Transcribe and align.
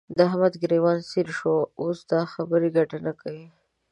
د 0.17 0.19
احمد 0.29 0.53
ګرېوان 0.61 0.97
څيرې 1.09 1.33
شو؛ 1.39 1.53
اوس 1.81 1.99
دا 2.11 2.21
خبرې 2.33 2.69
ګټه 2.77 2.97
نه 3.05 3.13
کوي. 3.21 3.47